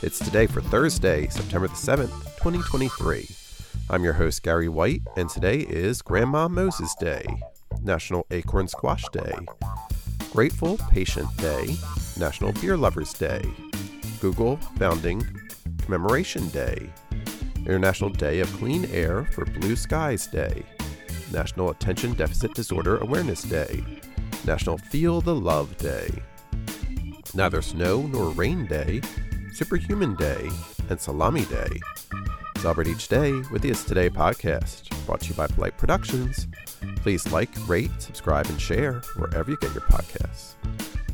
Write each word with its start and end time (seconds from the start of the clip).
It's 0.00 0.20
today 0.20 0.46
for 0.46 0.60
Thursday, 0.60 1.26
September 1.26 1.66
the 1.66 1.74
7th, 1.74 2.12
2023. 2.36 3.28
I'm 3.90 4.04
your 4.04 4.12
host, 4.12 4.44
Gary 4.44 4.68
White, 4.68 5.02
and 5.16 5.28
today 5.28 5.58
is 5.58 6.02
Grandma 6.02 6.46
Moses 6.46 6.94
Day, 7.00 7.26
National 7.82 8.24
Acorn 8.30 8.68
Squash 8.68 9.02
Day, 9.12 9.34
Grateful 10.30 10.78
Patient 10.92 11.36
Day, 11.38 11.76
National 12.16 12.52
Beer 12.52 12.76
Lovers 12.76 13.12
Day, 13.12 13.42
Google 14.20 14.58
Founding 14.78 15.20
Commemoration 15.82 16.48
Day, 16.50 16.88
International 17.66 18.10
Day 18.10 18.38
of 18.38 18.52
Clean 18.52 18.84
Air 18.92 19.24
for 19.24 19.46
Blue 19.46 19.74
Skies 19.74 20.28
Day, 20.28 20.62
National 21.32 21.70
Attention 21.70 22.12
Deficit 22.12 22.54
Disorder 22.54 22.98
Awareness 22.98 23.42
Day, 23.42 23.84
National 24.46 24.78
Feel 24.78 25.20
the 25.20 25.34
Love 25.34 25.76
Day, 25.76 26.08
Neither 27.34 27.62
Snow 27.62 28.02
Nor 28.02 28.30
Rain 28.30 28.64
Day, 28.66 29.02
Superhuman 29.52 30.14
Day, 30.14 30.50
and 30.88 31.00
Salami 31.00 31.44
Day. 31.46 31.80
Celebrate 32.58 32.88
each 32.88 33.08
day 33.08 33.32
with 33.52 33.62
the 33.62 33.70
It's 33.70 33.84
Today 33.84 34.10
podcast, 34.10 34.88
brought 35.06 35.20
to 35.20 35.28
you 35.28 35.34
by 35.34 35.46
Polite 35.46 35.76
Productions. 35.76 36.48
Please 36.96 37.30
like, 37.32 37.50
rate, 37.68 37.90
subscribe, 37.98 38.46
and 38.46 38.60
share 38.60 39.00
wherever 39.16 39.50
you 39.50 39.56
get 39.58 39.72
your 39.74 39.82
podcasts. 39.82 40.54